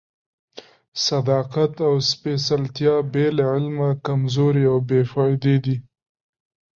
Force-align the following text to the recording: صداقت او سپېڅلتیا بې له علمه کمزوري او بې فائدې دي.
صداقت 1.07 1.73
او 1.87 1.93
سپېڅلتیا 2.09 2.95
بې 3.13 3.25
له 3.37 3.43
علمه 3.53 3.89
کمزوري 4.05 4.63
او 4.71 4.77
بې 4.89 5.01
فائدې 5.11 5.55
دي. 5.65 5.75